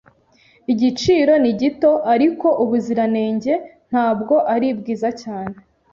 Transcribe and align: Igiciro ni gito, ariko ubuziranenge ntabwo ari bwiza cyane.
Igiciro 0.71 1.33
ni 1.43 1.51
gito, 1.59 1.91
ariko 2.13 2.47
ubuziranenge 2.63 3.53
ntabwo 3.89 4.35
ari 4.53 4.67
bwiza 4.79 5.09
cyane. 5.21 5.55